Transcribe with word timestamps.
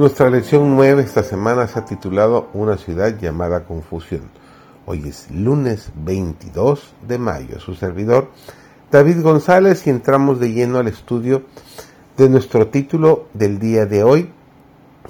Nuestra 0.00 0.30
lección 0.30 0.76
9 0.76 1.02
esta 1.02 1.22
semana 1.22 1.66
se 1.66 1.78
ha 1.78 1.84
titulado 1.84 2.48
Una 2.54 2.78
ciudad 2.78 3.18
llamada 3.18 3.66
confusión. 3.66 4.30
Hoy 4.86 5.06
es 5.06 5.30
lunes 5.30 5.92
22 5.94 6.94
de 7.06 7.18
mayo. 7.18 7.60
Su 7.60 7.74
servidor 7.74 8.30
David 8.90 9.20
González 9.20 9.86
y 9.86 9.90
entramos 9.90 10.40
de 10.40 10.54
lleno 10.54 10.78
al 10.78 10.88
estudio 10.88 11.42
de 12.16 12.30
nuestro 12.30 12.68
título 12.68 13.28
del 13.34 13.58
día 13.58 13.84
de 13.84 14.02
hoy, 14.02 14.32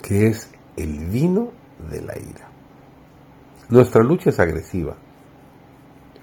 que 0.00 0.28
es 0.28 0.50
El 0.78 1.04
vino 1.04 1.50
de 1.90 2.00
la 2.00 2.16
ira. 2.18 2.48
Nuestra 3.68 4.02
lucha 4.02 4.30
es 4.30 4.40
agresiva. 4.40 4.94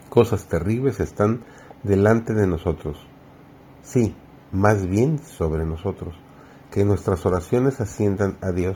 Cosas 0.09 0.47
terribles 0.47 1.00
están 1.00 1.44
delante 1.84 2.34
de 2.34 2.47
nosotros. 2.47 2.97
Sí, 3.84 4.16
más 4.52 4.88
bien 4.88 5.20
sobre 5.20 5.67
nosotros 5.67 6.24
que 6.75 6.84
nuestras 6.84 7.25
oraciones 7.25 7.79
asciendan 7.79 8.38
a 8.41 8.52
Dios, 8.52 8.75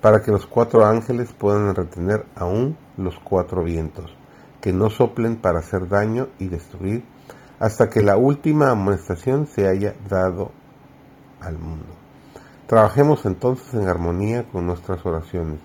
para 0.00 0.20
que 0.20 0.32
los 0.32 0.46
cuatro 0.46 0.84
ángeles 0.84 1.32
puedan 1.32 1.76
retener 1.76 2.26
aún 2.34 2.76
los 2.96 3.20
cuatro 3.20 3.62
vientos, 3.62 4.12
que 4.60 4.72
no 4.72 4.90
soplen 4.90 5.36
para 5.36 5.60
hacer 5.60 5.88
daño 5.88 6.26
y 6.40 6.48
destruir, 6.48 7.04
hasta 7.60 7.88
que 7.88 8.02
la 8.02 8.16
última 8.16 8.70
amonestación 8.70 9.46
se 9.46 9.68
haya 9.68 9.94
dado 10.10 10.50
al 11.40 11.56
mundo. 11.56 11.86
Trabajemos 12.66 13.24
entonces 13.26 13.72
en 13.74 13.86
armonía 13.86 14.48
con 14.50 14.66
nuestras 14.66 15.06
oraciones, 15.06 15.60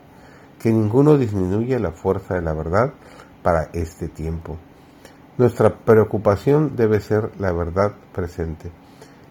que 0.59 0.71
ninguno 0.71 1.17
disminuya 1.17 1.79
la 1.79 1.93
fuerza 1.93 2.35
de 2.35 2.43
la 2.43 2.53
verdad 2.53 2.93
para 3.41 3.71
este 3.73 4.07
tiempo. 4.07 4.55
Nuestra 5.39 5.79
preocupación 5.79 6.75
debe 6.75 6.99
ser 6.99 7.31
la 7.39 7.51
verdad 7.51 7.93
presente 8.13 8.69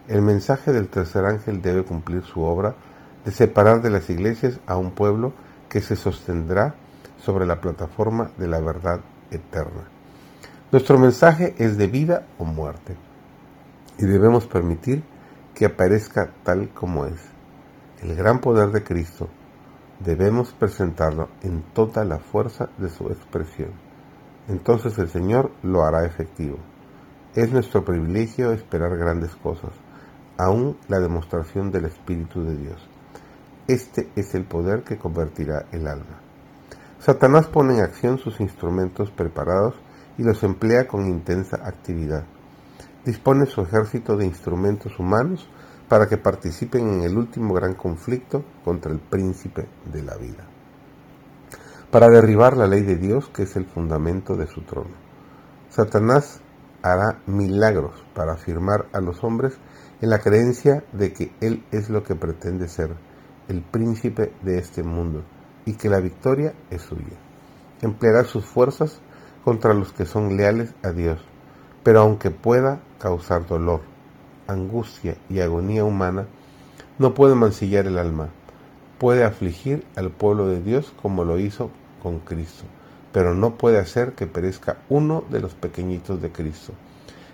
el 0.08 0.22
mensaje 0.22 0.72
del 0.72 0.88
tercer 0.88 1.24
ángel 1.24 1.62
debe 1.62 1.84
cumplir 1.84 2.22
su 2.22 2.42
obra 2.42 2.74
de 3.24 3.30
separar 3.30 3.82
de 3.82 3.90
las 3.90 4.08
iglesias 4.10 4.58
a 4.66 4.76
un 4.76 4.92
pueblo 4.92 5.32
que 5.68 5.80
se 5.80 5.96
sostendrá 5.96 6.74
sobre 7.18 7.46
la 7.46 7.60
plataforma 7.60 8.30
de 8.36 8.48
la 8.48 8.60
verdad 8.60 9.00
eterna. 9.30 9.82
Nuestro 10.72 10.98
mensaje 10.98 11.54
es 11.58 11.76
de 11.76 11.86
vida 11.86 12.26
o 12.38 12.44
muerte 12.44 12.96
y 13.98 14.06
debemos 14.06 14.46
permitir 14.46 15.02
que 15.54 15.66
aparezca 15.66 16.30
tal 16.42 16.70
como 16.70 17.06
es. 17.06 17.20
El 18.02 18.16
gran 18.16 18.40
poder 18.40 18.70
de 18.70 18.82
Cristo 18.82 19.28
debemos 19.98 20.52
presentarlo 20.52 21.28
en 21.42 21.62
toda 21.74 22.04
la 22.04 22.18
fuerza 22.18 22.70
de 22.78 22.88
su 22.88 23.08
expresión. 23.08 23.70
Entonces 24.48 24.98
el 24.98 25.08
Señor 25.10 25.50
lo 25.62 25.84
hará 25.84 26.06
efectivo. 26.06 26.56
Es 27.34 27.52
nuestro 27.52 27.84
privilegio 27.84 28.52
esperar 28.52 28.96
grandes 28.96 29.36
cosas 29.36 29.70
aún 30.40 30.76
la 30.88 31.00
demostración 31.00 31.70
del 31.70 31.84
Espíritu 31.84 32.42
de 32.42 32.56
Dios. 32.56 32.88
Este 33.68 34.10
es 34.16 34.34
el 34.34 34.44
poder 34.44 34.82
que 34.82 34.96
convertirá 34.96 35.66
el 35.70 35.86
alma. 35.86 36.20
Satanás 36.98 37.46
pone 37.46 37.74
en 37.74 37.84
acción 37.84 38.18
sus 38.18 38.40
instrumentos 38.40 39.10
preparados 39.10 39.74
y 40.18 40.22
los 40.22 40.42
emplea 40.42 40.86
con 40.86 41.06
intensa 41.06 41.56
actividad. 41.64 42.24
Dispone 43.04 43.46
su 43.46 43.62
ejército 43.62 44.16
de 44.16 44.26
instrumentos 44.26 44.98
humanos 44.98 45.48
para 45.88 46.06
que 46.08 46.18
participen 46.18 46.88
en 46.88 47.02
el 47.02 47.16
último 47.16 47.54
gran 47.54 47.74
conflicto 47.74 48.44
contra 48.64 48.92
el 48.92 48.98
príncipe 48.98 49.66
de 49.92 50.02
la 50.02 50.16
vida. 50.16 50.44
Para 51.90 52.08
derribar 52.08 52.56
la 52.56 52.66
ley 52.66 52.82
de 52.82 52.96
Dios, 52.96 53.28
que 53.28 53.42
es 53.42 53.56
el 53.56 53.66
fundamento 53.66 54.36
de 54.36 54.46
su 54.46 54.62
trono. 54.62 54.94
Satanás 55.68 56.40
hará 56.82 57.20
milagros 57.26 58.04
para 58.14 58.32
afirmar 58.32 58.86
a 58.92 59.00
los 59.00 59.22
hombres 59.24 59.58
en 60.00 60.10
la 60.10 60.18
creencia 60.18 60.84
de 60.92 61.12
que 61.12 61.32
Él 61.40 61.62
es 61.72 61.90
lo 61.90 62.02
que 62.02 62.14
pretende 62.14 62.68
ser, 62.68 62.90
el 63.48 63.62
príncipe 63.62 64.32
de 64.42 64.58
este 64.58 64.82
mundo, 64.82 65.22
y 65.66 65.74
que 65.74 65.88
la 65.88 66.00
victoria 66.00 66.54
es 66.70 66.82
suya. 66.82 67.18
Empleará 67.82 68.24
sus 68.24 68.44
fuerzas 68.44 69.00
contra 69.44 69.74
los 69.74 69.92
que 69.92 70.06
son 70.06 70.36
leales 70.36 70.74
a 70.82 70.90
Dios, 70.90 71.20
pero 71.82 72.00
aunque 72.00 72.30
pueda 72.30 72.80
causar 72.98 73.46
dolor, 73.46 73.80
angustia 74.46 75.16
y 75.28 75.40
agonía 75.40 75.84
humana, 75.84 76.26
no 76.98 77.14
puede 77.14 77.34
mancillar 77.34 77.86
el 77.86 77.98
alma, 77.98 78.30
puede 78.98 79.24
afligir 79.24 79.84
al 79.96 80.10
pueblo 80.10 80.48
de 80.48 80.60
Dios 80.60 80.92
como 81.00 81.24
lo 81.24 81.38
hizo 81.38 81.70
con 82.02 82.20
Cristo, 82.20 82.64
pero 83.12 83.34
no 83.34 83.56
puede 83.56 83.78
hacer 83.78 84.12
que 84.12 84.26
perezca 84.26 84.78
uno 84.88 85.24
de 85.30 85.40
los 85.40 85.54
pequeñitos 85.54 86.20
de 86.20 86.30
Cristo. 86.30 86.72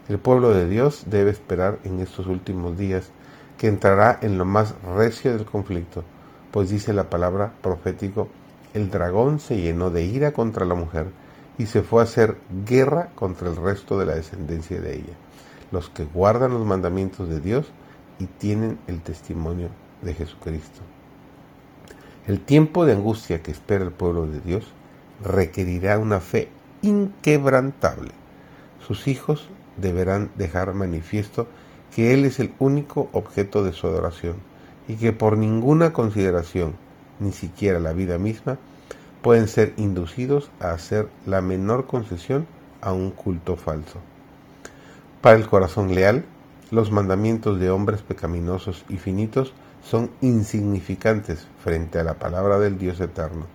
El 0.09 0.19
pueblo 0.19 0.51
de 0.51 0.69
Dios 0.69 1.05
debe 1.07 1.33
esperar 1.33 1.81
en 1.83 1.99
estos 1.99 2.29
últimos 2.29 2.79
días 2.79 3.11
que 3.59 3.67
entrará 3.67 4.19
en 4.23 4.39
lo 4.39 4.45
más 4.45 4.75
recio 4.97 5.33
del 5.37 5.47
conflicto, 5.47 6.05
pues 6.53 6.71
dice 6.71 6.93
la 6.93 7.11
palabra 7.11 7.55
profético, 7.61 8.29
el 8.73 8.89
dragón 8.91 9.41
se 9.41 9.61
llenó 9.61 9.91
de 9.91 10.05
ira 10.05 10.31
contra 10.31 10.65
la 10.65 10.77
mujer 10.77 11.07
y 11.59 11.67
se 11.67 11.83
fue 11.83 12.03
a 12.03 12.05
hacer 12.05 12.37
guerra 12.65 13.09
contra 13.17 13.49
el 13.49 13.57
resto 13.57 13.99
de 13.99 14.07
la 14.07 14.15
descendencia 14.15 14.81
de 14.81 14.95
ella, 14.95 15.15
los 15.73 15.91
que 15.91 16.05
guardan 16.05 16.53
los 16.53 16.65
mandamientos 16.65 17.29
de 17.29 17.41
Dios 17.41 17.67
y 18.21 18.27
tienen 18.27 18.79
el 18.87 19.01
testimonio 19.01 19.71
de 20.03 20.15
Jesucristo. 20.15 20.83
El 22.29 22.41
tiempo 22.41 22.87
de 22.87 22.93
angustia 22.93 23.43
que 23.43 23.51
espera 23.51 23.85
el 23.85 23.93
pueblo 23.93 24.27
de 24.27 24.41
Dios 24.41 24.67
requerirá 25.25 25.99
una 25.99 26.21
fe 26.21 26.49
inquebrantable. 26.83 28.13
Sus 28.87 29.09
hijos 29.09 29.49
deberán 29.77 30.31
dejar 30.37 30.75
manifiesto 30.75 31.47
que 31.95 32.15
Él 32.15 32.25
es 32.25 32.41
el 32.41 32.53
único 32.59 33.09
objeto 33.13 33.65
de 33.65 33.73
su 33.73 33.87
adoración 33.87 34.37
y 34.89 34.97
que 34.97 35.13
por 35.13 35.37
ninguna 35.37 35.93
consideración, 35.93 36.75
ni 37.21 37.33
siquiera 37.33 37.81
la 37.81 37.93
vida 37.93 38.19
misma, 38.19 38.59
pueden 39.23 39.49
ser 39.49 39.73
inducidos 39.77 40.51
a 40.61 40.71
hacer 40.71 41.09
la 41.27 41.41
menor 41.41 41.87
concesión 41.87 42.47
a 42.81 42.93
un 42.93 43.11
culto 43.11 43.57
falso. 43.57 43.99
Para 45.21 45.37
el 45.37 45.49
corazón 45.49 45.95
leal, 45.95 46.25
los 46.71 46.93
mandamientos 46.93 47.59
de 47.59 47.71
hombres 47.71 48.03
pecaminosos 48.03 48.85
y 48.89 48.99
finitos 48.99 49.55
son 49.83 50.11
insignificantes 50.21 51.47
frente 51.63 51.99
a 51.99 52.05
la 52.05 52.15
palabra 52.15 52.59
del 52.59 52.79
Dios 52.79 53.01
eterno. 53.01 53.47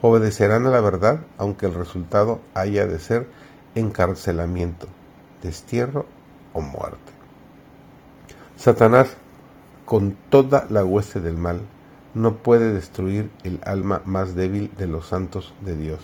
Obedecerán 0.00 0.66
a 0.66 0.70
la 0.70 0.80
verdad 0.80 1.20
aunque 1.38 1.66
el 1.66 1.74
resultado 1.74 2.40
haya 2.54 2.86
de 2.86 2.98
ser 2.98 3.28
encarcelamiento, 3.74 4.88
destierro 5.42 6.06
o 6.52 6.60
muerte. 6.60 7.12
Satanás, 8.56 9.16
con 9.84 10.16
toda 10.30 10.66
la 10.70 10.84
hueste 10.84 11.20
del 11.20 11.36
mal, 11.36 11.60
no 12.14 12.36
puede 12.36 12.72
destruir 12.72 13.30
el 13.42 13.60
alma 13.64 14.02
más 14.04 14.34
débil 14.34 14.70
de 14.76 14.86
los 14.86 15.06
santos 15.06 15.54
de 15.60 15.76
Dios. 15.76 16.00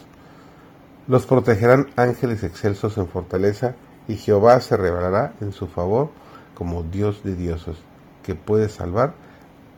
Los 1.07 1.27
protegerán 1.27 1.89
ángeles 1.97 2.43
excelsos 2.43 2.99
en 2.99 3.09
fortaleza 3.09 3.75
y 4.09 4.17
Jehová 4.17 4.61
se 4.61 4.77
revelará 4.77 5.35
en 5.41 5.53
su 5.53 5.67
favor 5.67 6.11
como 6.55 6.83
Dios 6.83 7.23
de 7.23 7.37
dioses, 7.37 7.77
que 8.23 8.35
puede 8.35 8.69
salvar 8.69 9.15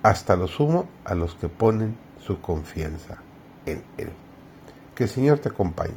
hasta 0.03 0.37
lo 0.37 0.49
sumo 0.49 0.89
a 1.05 1.15
los 1.15 1.35
que 1.35 1.49
ponen 1.49 1.97
su 2.25 2.41
confianza 2.41 3.19
en 3.67 3.83
Él. 3.99 4.11
Que 4.95 5.05
el 5.05 5.11
Señor 5.11 5.39
te 5.41 5.51
acompañe, 5.51 5.93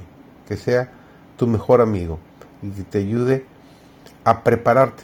que 0.47 0.57
sea 0.57 0.91
tu 1.37 1.47
mejor 1.47 1.81
amigo 1.81 2.19
y 2.61 2.69
que 2.71 2.83
te 2.83 2.97
ayude 2.99 3.45
a 4.23 4.43
prepararte 4.43 5.03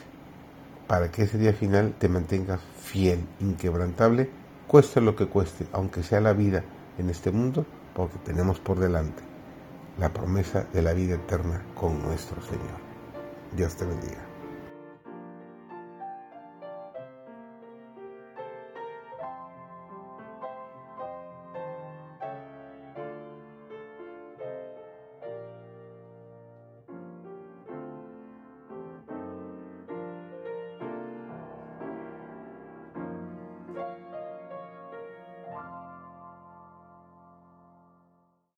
para 0.87 1.11
que 1.11 1.23
ese 1.23 1.37
día 1.37 1.53
final 1.53 1.93
te 1.99 2.09
mantengas 2.09 2.61
fiel, 2.81 3.25
inquebrantable, 3.39 4.29
cueste 4.67 5.01
lo 5.01 5.15
que 5.15 5.27
cueste, 5.27 5.67
aunque 5.71 6.03
sea 6.03 6.21
la 6.21 6.33
vida 6.33 6.63
en 6.97 7.09
este 7.09 7.31
mundo, 7.31 7.65
porque 7.93 8.17
tenemos 8.19 8.59
por 8.59 8.79
delante 8.79 9.21
la 9.99 10.11
promesa 10.13 10.65
de 10.73 10.81
la 10.81 10.93
vida 10.93 11.15
eterna 11.15 11.61
con 11.75 12.01
nuestro 12.01 12.41
Señor. 12.41 12.79
Dios 13.55 13.75
te 13.75 13.85
bendiga. 13.85 14.28